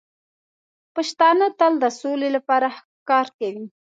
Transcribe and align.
پښتانه 0.95 1.47
تل 1.59 1.73
د 1.83 1.85
سولې 2.01 2.29
لپاره 2.35 2.67
کار 3.09 3.27
کوي. 3.39 3.65